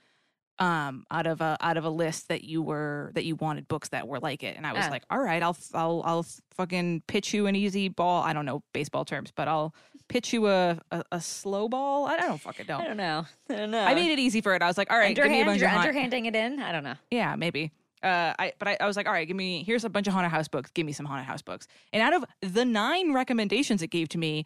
[0.60, 3.90] um out of a out of a list that you were that you wanted books
[3.90, 7.32] that were like it and i was like all right i'll i'll i'll fucking pitch
[7.32, 9.72] you an easy ball i don't know baseball terms but i'll
[10.08, 13.24] pitch you a a, a slow ball i don't fucking know I don't know.
[13.48, 13.84] I don't know.
[13.84, 15.46] i made it easy for it i was like all right give me a underhand.
[15.46, 16.58] bunch You're of underhanding it in.
[16.58, 16.96] I don't know.
[17.12, 17.70] yeah maybe
[18.02, 20.12] uh, I but I, I was like, all right, give me here's a bunch of
[20.12, 20.70] haunted house books.
[20.72, 21.66] Give me some haunted house books.
[21.92, 24.44] And out of the nine recommendations it gave to me,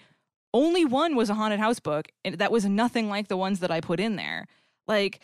[0.55, 3.71] only one was a haunted house book, and that was nothing like the ones that
[3.71, 4.47] I put in there.
[4.87, 5.21] Like,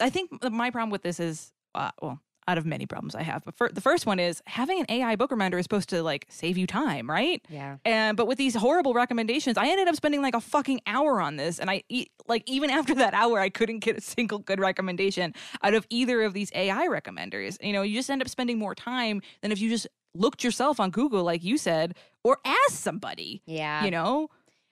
[0.00, 3.44] I think my problem with this is, uh, well, out of many problems I have,
[3.44, 6.26] but fir- the first one is having an AI book reminder is supposed to like
[6.28, 7.44] save you time, right?
[7.48, 7.78] Yeah.
[7.84, 11.36] And but with these horrible recommendations, I ended up spending like a fucking hour on
[11.36, 11.82] this, and I
[12.28, 16.22] like even after that hour, I couldn't get a single good recommendation out of either
[16.22, 17.62] of these AI recommenders.
[17.62, 20.80] You know, you just end up spending more time than if you just looked yourself
[20.80, 23.42] on Google, like you said, or asked somebody.
[23.46, 23.84] Yeah.
[23.84, 24.28] You know,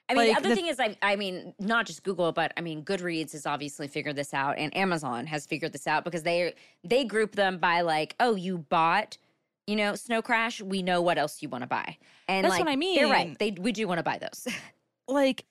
[0.09, 2.53] I mean, Like, the other the- thing is, I, I mean, not just Google, but
[2.57, 6.23] I mean, Goodreads has obviously figured this out, and Amazon has figured this out because
[6.23, 9.17] they they group them by like, oh, you bought,
[9.67, 10.61] you know, Snow Crash.
[10.61, 11.97] We know what else you want to buy,
[12.29, 12.97] and That's like, what I mean.
[12.97, 13.39] They're right.
[13.39, 14.47] They we do want to buy those.
[15.09, 15.45] like.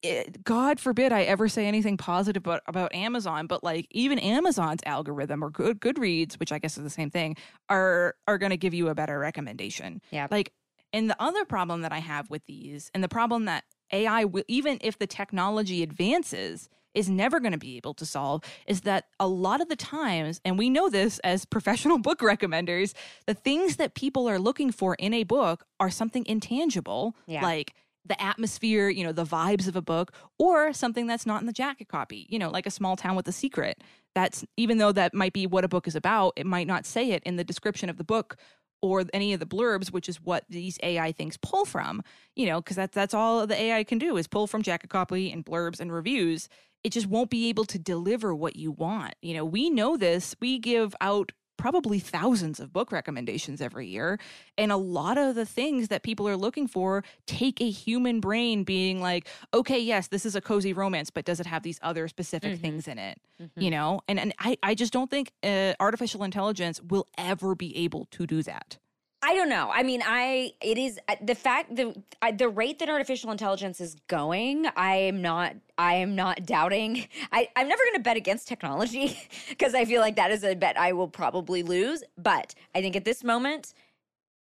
[0.00, 4.80] It, God forbid I ever say anything positive about, about Amazon, but like even Amazon's
[4.86, 7.36] algorithm or Good Goodreads, which I guess is the same thing,
[7.68, 10.00] are are going to give you a better recommendation.
[10.12, 10.28] Yeah.
[10.30, 10.52] Like,
[10.92, 14.44] and the other problem that I have with these, and the problem that AI, will,
[14.48, 19.04] even if the technology advances, is never going to be able to solve, is that
[19.20, 22.94] a lot of the times, and we know this as professional book recommenders,
[23.26, 27.42] the things that people are looking for in a book are something intangible, Yeah.
[27.42, 27.74] like
[28.04, 31.52] the atmosphere, you know, the vibes of a book, or something that's not in the
[31.52, 33.82] jacket copy, you know, like a small town with a secret.
[34.14, 37.10] That's even though that might be what a book is about, it might not say
[37.10, 38.36] it in the description of the book
[38.82, 42.02] or any of the blurbs, which is what these AI things pull from,
[42.36, 45.30] you know, because that's that's all the AI can do is pull from jacket copy
[45.32, 46.48] and blurbs and reviews.
[46.84, 49.14] It just won't be able to deliver what you want.
[49.20, 50.36] You know, we know this.
[50.40, 54.18] We give out probably thousands of book recommendations every year.
[54.56, 58.64] And a lot of the things that people are looking for take a human brain
[58.64, 62.08] being like, okay, yes, this is a cozy romance, but does it have these other
[62.08, 62.60] specific Mhm.
[62.62, 63.20] things in it?
[63.42, 63.60] Mm-hmm.
[63.60, 64.00] You know?
[64.08, 68.26] And and I, I just don't think uh, artificial intelligence will ever be able to
[68.26, 68.78] do that.
[69.20, 69.70] I don't know.
[69.72, 71.94] I mean, I it is uh, the fact the
[72.36, 74.66] the rate that artificial intelligence is going.
[74.76, 75.56] I am not.
[75.76, 77.06] I am not doubting.
[77.32, 80.54] I I'm never going to bet against technology because I feel like that is a
[80.54, 82.04] bet I will probably lose.
[82.16, 83.74] But I think at this moment,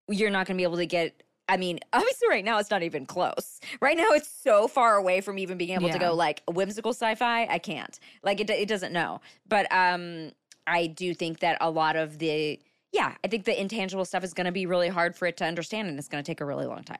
[0.09, 1.23] you're not going to be able to get.
[1.49, 3.61] I mean, obviously, right now it's not even close.
[3.81, 7.47] Right now, it's so far away from even being able to go like whimsical sci-fi.
[7.47, 7.99] I can't.
[8.23, 8.51] Like it.
[8.51, 9.23] It doesn't know.
[9.49, 10.33] But um,
[10.67, 12.61] I do think that a lot of the
[12.97, 15.45] yeah, I think the intangible stuff is going to be really hard for it to
[15.45, 16.99] understand and it's going to take a really long time.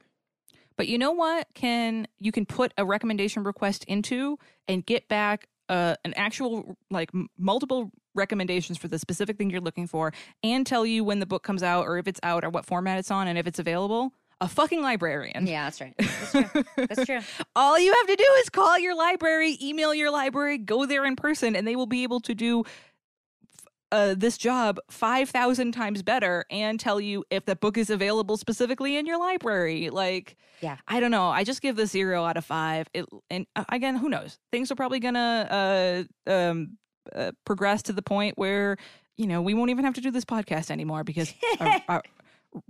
[0.77, 1.49] But you know what?
[1.55, 7.11] Can you can put a recommendation request into and get back uh, an actual like
[7.15, 11.27] m- multiple recommendations for the specific thing you're looking for, and tell you when the
[11.27, 13.59] book comes out or if it's out or what format it's on and if it's
[13.59, 14.13] available.
[14.43, 15.47] A fucking librarian.
[15.47, 15.95] Yeah, that's right.
[15.97, 16.65] That's true.
[16.77, 17.21] that's true.
[17.57, 21.17] All you have to do is call your library, email your library, go there in
[21.17, 22.65] person, and they will be able to do
[23.93, 28.97] uh, this job 5,000 times better and tell you if the book is available specifically
[28.97, 29.91] in your library.
[29.91, 30.77] Like, Yeah.
[30.89, 31.29] I don't know.
[31.29, 32.89] I just give the zero out of five.
[32.93, 34.39] It, and uh, again, who knows?
[34.51, 36.79] Things are probably going to uh, um,
[37.15, 38.77] uh, progress to the point where,
[39.17, 42.03] you know, we won't even have to do this podcast anymore because our, our,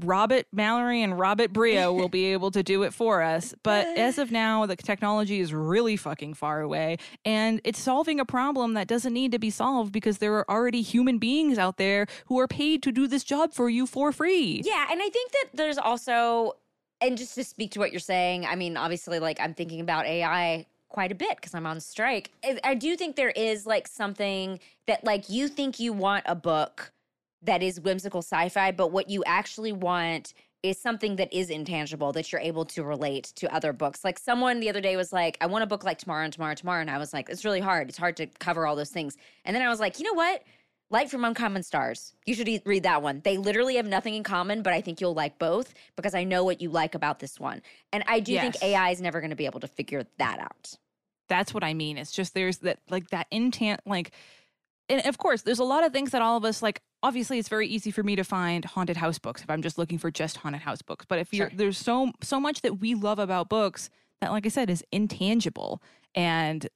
[0.00, 3.54] Robert Mallory and Robert Brea will be able to do it for us.
[3.66, 8.24] But as of now, the technology is really fucking far away and it's solving a
[8.24, 12.06] problem that doesn't need to be solved because there are already human beings out there
[12.26, 14.62] who are paid to do this job for you for free.
[14.64, 16.52] Yeah, and I think that there's also,
[17.00, 20.06] and just to speak to what you're saying, I mean, obviously, like I'm thinking about
[20.06, 22.30] AI quite a bit because I'm on strike.
[22.64, 26.92] I, do think there is like something that like you think you want a book
[27.42, 32.32] that is whimsical sci-fi, but what you actually want is something that is intangible that
[32.32, 34.04] you're able to relate to other books.
[34.04, 36.50] Like someone the other day was like, I want a book like Tomorrow and Tomorrow
[36.50, 36.80] and Tomorrow.
[36.80, 37.88] And I was like, it's really hard.
[37.88, 39.16] It's hard to cover all those things.
[39.44, 40.42] And then I was like, you know what?
[40.88, 42.14] Light from Uncommon Stars.
[42.26, 43.20] You should e- read that one.
[43.24, 46.44] They literally have nothing in common, but I think you'll like both because I know
[46.44, 47.60] what you like about this one.
[47.92, 50.74] And I do think AI is never going to be able to figure that out.
[51.28, 51.98] That's what I mean.
[51.98, 54.12] It's just there's that like that intent like
[54.88, 57.48] and of course there's a lot of things that all of us like obviously it's
[57.48, 60.38] very easy for me to find haunted house books if I'm just looking for just
[60.38, 61.04] haunted house books.
[61.08, 61.56] But if you're Sure.
[61.56, 65.82] there's so so much that we love about books that like I said is intangible
[66.14, 66.66] and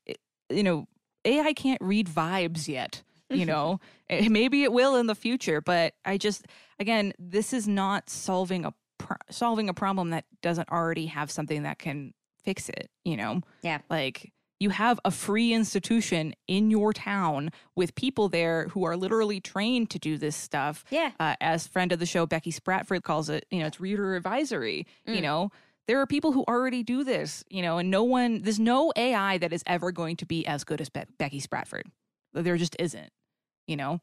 [0.50, 0.86] you know
[1.24, 3.02] AI can't read vibes yet.
[3.32, 3.78] You know,
[4.10, 6.46] Eh, maybe it will in the future, but I just
[6.80, 11.62] again, this is not solving a pro- solving a problem that doesn't already have something
[11.62, 12.90] that can fix it.
[13.04, 13.78] You know, Yeah.
[13.88, 19.40] like you have a free institution in your town with people there who are literally
[19.40, 20.84] trained to do this stuff.
[20.90, 21.12] Yeah.
[21.18, 24.86] Uh, as friend of the show Becky Spratford calls it, you know, it's reader advisory.
[25.06, 25.22] You Mm.
[25.22, 25.50] know,
[25.88, 27.42] there are people who already do this.
[27.48, 30.62] You know, and no one, there's no AI that is ever going to be as
[30.62, 31.84] good as Be- Becky Spratford.
[32.34, 33.10] There just isn't.
[33.66, 34.00] You know,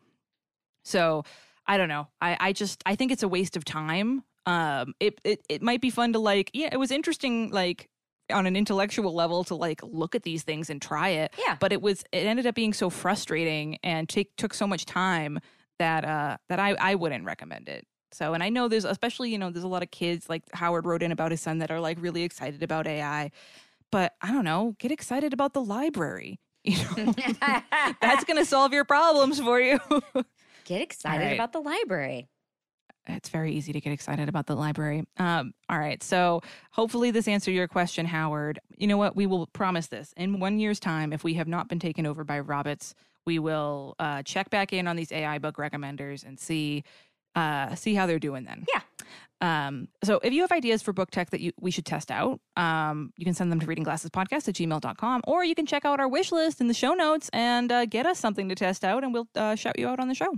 [0.84, 1.24] so
[1.66, 2.08] I don't know.
[2.22, 4.24] I I just I think it's a waste of time.
[4.46, 6.50] Um, it it it might be fun to like.
[6.54, 7.52] Yeah, it was interesting.
[7.52, 7.90] Like
[8.32, 11.34] on an intellectual level to like look at these things and try it.
[11.38, 11.58] Yeah.
[11.60, 15.40] But it was it ended up being so frustrating and take took so much time
[15.80, 17.86] that uh that I I wouldn't recommend it.
[18.12, 20.86] So and I know there's especially you know there's a lot of kids like Howard
[20.86, 23.32] wrote in about his son that are like really excited about AI.
[23.92, 26.40] But I don't know, get excited about the library.
[26.68, 27.14] You know,
[28.02, 29.80] that's going to solve your problems for you.
[30.66, 31.34] Get excited right.
[31.34, 32.28] about the library.
[33.08, 35.06] It's very easy to get excited about the library.
[35.18, 36.02] Um, all right.
[36.04, 36.42] So
[36.72, 38.60] hopefully this answered your question, Howard.
[38.78, 39.16] You know what?
[39.16, 40.14] We will promise this.
[40.18, 42.94] In one year's time, if we have not been taken over by Robots,
[43.26, 46.84] we will uh, check back in on these AI book recommenders and see
[47.36, 48.66] uh, see how they're doing then.
[48.74, 48.82] Yeah.
[49.40, 52.40] Um, so if you have ideas for book tech that you, we should test out,
[52.56, 56.08] um, you can send them to readingglassespodcast at gmail.com or you can check out our
[56.08, 59.14] wish list in the show notes and uh, get us something to test out and
[59.14, 60.34] we'll uh, shout you out on the show.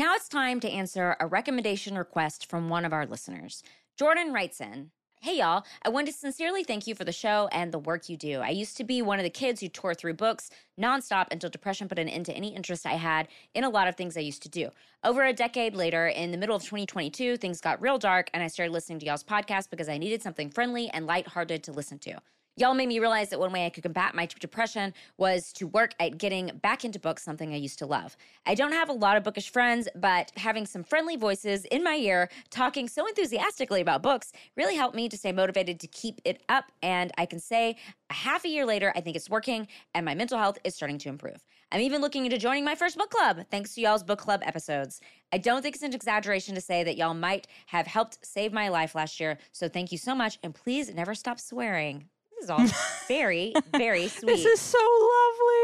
[0.00, 3.62] Now it's time to answer a recommendation request from one of our listeners.
[3.98, 7.70] Jordan writes in Hey y'all, I want to sincerely thank you for the show and
[7.70, 8.40] the work you do.
[8.40, 10.48] I used to be one of the kids who tore through books
[10.80, 13.96] nonstop until depression put an end to any interest I had in a lot of
[13.96, 14.70] things I used to do.
[15.04, 18.46] Over a decade later, in the middle of 2022, things got real dark and I
[18.46, 22.22] started listening to y'all's podcast because I needed something friendly and lighthearted to listen to.
[22.60, 25.94] Y'all made me realize that one way I could combat my depression was to work
[25.98, 28.18] at getting back into books, something I used to love.
[28.44, 31.94] I don't have a lot of bookish friends, but having some friendly voices in my
[31.94, 36.42] ear talking so enthusiastically about books really helped me to stay motivated to keep it
[36.50, 36.70] up.
[36.82, 37.76] And I can say
[38.10, 40.98] a half a year later, I think it's working and my mental health is starting
[40.98, 41.46] to improve.
[41.72, 45.00] I'm even looking into joining my first book club, thanks to y'all's book club episodes.
[45.32, 48.68] I don't think it's an exaggeration to say that y'all might have helped save my
[48.68, 49.38] life last year.
[49.50, 50.38] So thank you so much.
[50.42, 52.10] And please never stop swearing.
[52.40, 52.66] This is all
[53.06, 54.30] very, very sweet.
[54.30, 55.59] This is so lovely.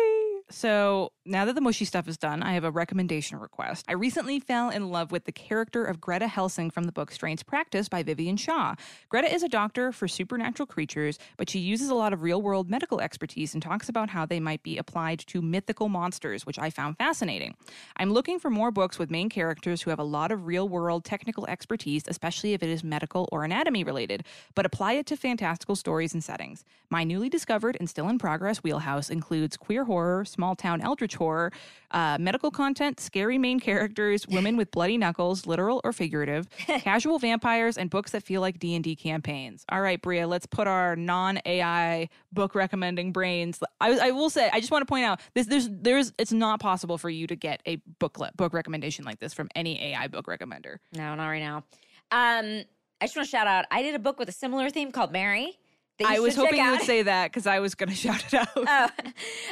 [0.49, 3.85] So now that the mushy stuff is done, I have a recommendation request.
[3.89, 7.45] I recently fell in love with the character of Greta Helsing from the book Strange
[7.47, 8.77] Practice by Vivian Shaw.
[9.09, 12.71] Greta is a doctor for supernatural creatures, but she uses a lot of real world
[12.71, 16.71] medical expertise and talks about how they might be applied to mythical monsters, which I
[16.71, 17.57] found fascinating.
[17.97, 21.05] I'm looking for more books with main characters who have a lot of real world
[21.05, 24.25] technical expertise, especially if it is medical or anatomy related,
[24.55, 26.65] but apply it to fantastical stories and settings.
[26.89, 31.51] My newly discovered and still in progress wheelhouse includes queer horror, small town eldritch horror,
[31.91, 37.79] uh, medical content, scary main characters, women with bloody knuckles, literal or figurative, casual vampires,
[37.79, 39.65] and books that feel like D and D campaigns.
[39.71, 43.59] All right, Brea, let's put our non AI book recommending brains.
[43.81, 45.47] I, I will say, I just want to point out this.
[45.47, 49.33] There's there's it's not possible for you to get a booklet book recommendation like this
[49.33, 50.77] from any AI book recommender.
[50.93, 51.65] No, not right now.
[52.13, 52.65] Um,
[53.01, 53.67] I just want to shout out.
[53.71, 55.59] I did a book with a similar theme called Mary.
[56.05, 58.49] I was hoping you would say that because I was going to shout it out.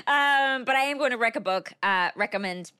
[0.06, 1.72] Oh, um, but I am going to rec a book.
[1.82, 2.72] Uh, recommend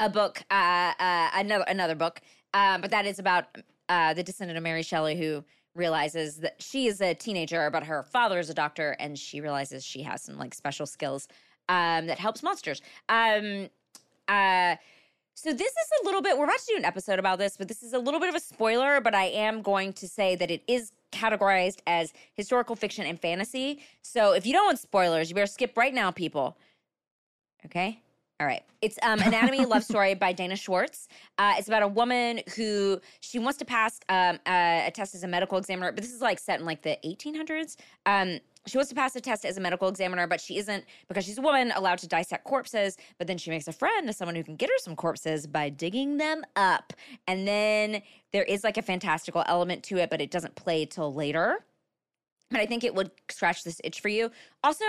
[0.00, 0.42] a book.
[0.50, 2.20] Uh, uh, another another book.
[2.54, 3.44] Um, but that is about
[3.88, 5.44] uh, the descendant of Mary Shelley who
[5.74, 9.84] realizes that she is a teenager, but her father is a doctor, and she realizes
[9.84, 11.28] she has some like special skills
[11.68, 12.82] um, that helps monsters.
[13.08, 13.68] Um,
[14.26, 14.76] uh,
[15.38, 16.36] so this is a little bit.
[16.36, 18.34] We're about to do an episode about this, but this is a little bit of
[18.34, 19.00] a spoiler.
[19.00, 23.80] But I am going to say that it is categorized as historical fiction and fantasy.
[24.02, 26.56] So if you don't want spoilers, you better skip right now, people.
[27.64, 28.00] Okay.
[28.40, 28.62] All right.
[28.82, 31.08] It's um, Anatomy Love Story by Dana Schwartz.
[31.38, 35.24] Uh, it's about a woman who she wants to pass um, a, a test as
[35.24, 37.74] a medical examiner, but this is like set in like the 1800s.
[38.06, 41.24] Um, she wants to pass a test as a medical examiner, but she isn't because
[41.24, 42.96] she's a woman allowed to dissect corpses.
[43.18, 46.18] But then she makes a friend someone who can get her some corpses by digging
[46.18, 46.92] them up.
[47.26, 51.12] And then there is like a fantastical element to it, but it doesn't play till
[51.12, 51.64] later.
[52.50, 54.30] But I think it would scratch this itch for you.
[54.62, 54.84] Also,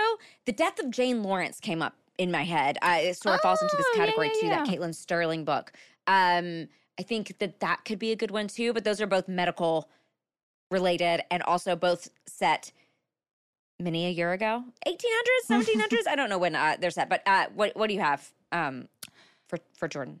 [0.46, 2.76] the death of Jane Lawrence came up in my head.
[2.82, 4.48] Uh, it sort of falls into this Oh, yeah, category yeah, too.
[4.50, 4.68] That.
[4.68, 5.72] Caitlin Starling book.
[6.06, 6.68] Um,
[6.98, 8.74] I think that that could be a good one too.
[8.74, 9.88] But those are both medical
[10.70, 12.72] related and also both set
[13.80, 17.46] many a year ago 1800s 1700s i don't know when uh, they're set but uh,
[17.54, 18.86] what what do you have um,
[19.48, 20.20] for for jordan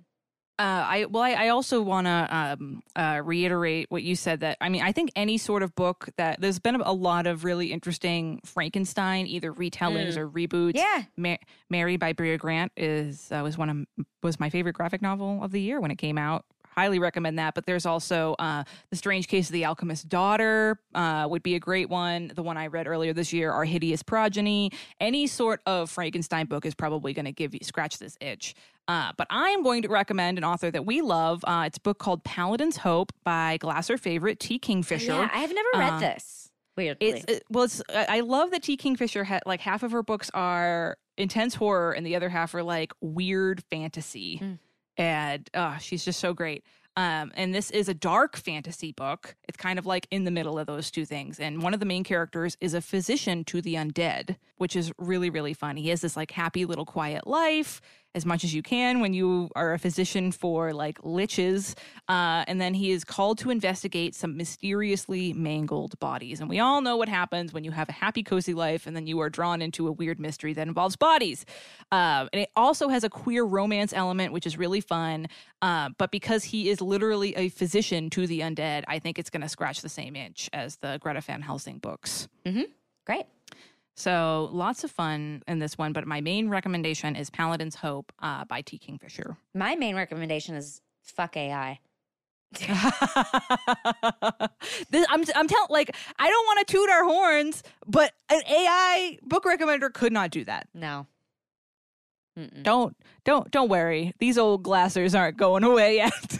[0.60, 4.40] Uh, I well, I, I also want to um, uh, reiterate what you said.
[4.40, 7.44] That I mean, I think any sort of book that there's been a lot of
[7.44, 10.74] really interesting Frankenstein, either retellings or reboots.
[10.74, 11.04] Yeah.
[11.16, 11.38] Ma-
[11.70, 15.50] Mary by Brea Grant is uh, was one of was my favorite graphic novel of
[15.50, 16.44] the year when it came out.
[16.76, 17.54] Highly recommend that.
[17.54, 21.58] But there's also uh, the Strange Case of the Alchemist's Daughter uh, would be a
[21.58, 22.32] great one.
[22.34, 24.72] The one I read earlier this year, Our Hideous Progeny.
[25.00, 28.54] Any sort of Frankenstein book is probably going to give you scratch this itch.
[28.90, 31.44] Uh, but I am going to recommend an author that we love.
[31.46, 34.58] Uh, it's a book called Paladin's Hope by Glasser favorite T.
[34.58, 35.12] Kingfisher.
[35.12, 38.62] yeah i have never read Uh, this weirdly It's it, well, it's I love that
[38.64, 38.76] T.
[38.76, 42.62] Kingfisher had like half of her books are intense horror and the other half are
[42.64, 44.58] like weird fantasy, Mm.
[44.96, 46.64] and uh, she's just so great.
[46.96, 49.36] Um, and this is a dark fantasy book.
[49.48, 51.38] It's kind of like in the middle of those two things.
[51.38, 55.30] And one of the main characters is a physician to the undead, which is really,
[55.30, 55.76] really fun.
[55.76, 57.80] He has this like happy little quiet life
[58.14, 61.76] as much as you can when you are a physician for like liches.
[62.08, 66.40] Uh, and then he is called to investigate some mysteriously mangled bodies.
[66.40, 69.06] And we all know what happens when you have a happy, cozy life and then
[69.06, 71.46] you are drawn into a weird mystery that involves bodies.
[71.92, 75.28] Uh, and it also has a queer romance element, which is really fun.
[75.62, 79.42] Uh, but because he is literally a physician to the undead, I think it's going
[79.42, 82.28] to scratch the same itch as the Greta Van Helsing books.
[83.06, 83.26] great
[84.00, 88.46] So lots of fun in this one, but my main recommendation is Paladin's Hope uh,
[88.46, 88.78] by T.
[88.78, 89.36] Kingfisher.
[89.52, 91.78] my main recommendation is fuck ai
[94.90, 99.18] this, I'm I'm telling like I don't want to toot our horns, but an AI
[99.22, 100.66] book recommender could not do that.
[100.74, 101.06] no
[102.40, 102.62] Mm-mm.
[102.62, 104.14] Don't don't don't worry.
[104.18, 106.38] These old glassers aren't going away yet.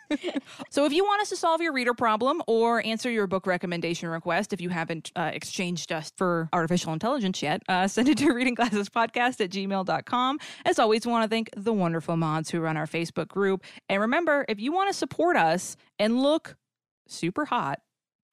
[0.70, 4.08] so if you want us to solve your reader problem or answer your book recommendation
[4.08, 8.26] request, if you haven't uh, exchanged us for artificial intelligence yet, uh, send it to
[8.28, 10.38] readingglassespodcast at gmail.com.
[10.64, 13.64] As always, we want to thank the wonderful mods who run our Facebook group.
[13.88, 16.56] And remember, if you want to support us and look
[17.08, 17.80] super hot,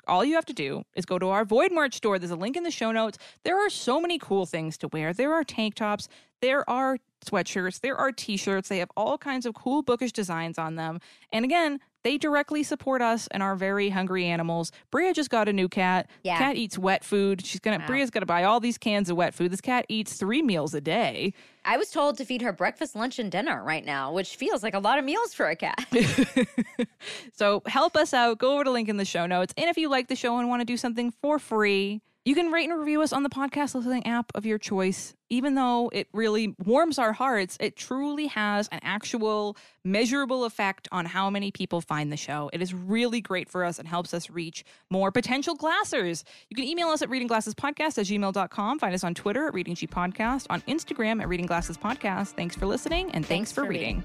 [0.07, 2.17] all you have to do is go to our Void merch store.
[2.17, 3.17] There's a link in the show notes.
[3.43, 5.13] There are so many cool things to wear.
[5.13, 6.07] There are tank tops,
[6.41, 8.69] there are sweatshirts, there are t shirts.
[8.69, 10.99] They have all kinds of cool bookish designs on them.
[11.31, 14.71] And again, they directly support us and our very hungry animals.
[14.91, 16.09] Brea just got a new cat.
[16.23, 16.37] Yeah.
[16.37, 17.45] Cat eats wet food.
[17.45, 17.87] She's gonna Wow.
[17.87, 19.51] Brea's gonna buy all these cans of wet food.
[19.51, 21.33] This cat eats three meals a day.
[21.65, 24.73] i was told to feed her breakfast lunch and dinner right now which feels like
[24.73, 25.85] a lot of meals for a cat
[27.33, 28.37] so help us out.
[28.37, 29.53] Go over to link in the show notes.
[29.57, 32.51] And if you like the show and want to do something for free, you can
[32.51, 35.15] rate and review us on the podcast listening app of your choice.
[35.29, 39.55] Even though it really warms our hearts, it truly has an actual
[39.85, 42.49] measurable effect on how many people find the show.
[42.51, 46.25] It is really great for us and helps us reach more potential glassers.
[46.49, 48.79] You can email us at readingglassespodcast at gmail.com.
[48.79, 52.33] Find us on Twitter at Reading G Podcast, on Instagram at readingglassespodcast.
[52.33, 54.03] Thanks for listening and thanks, Thanks for, for reading.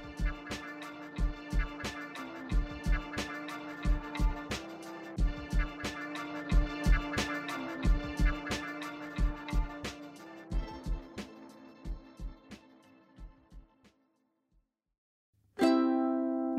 [0.49, 0.72] reading.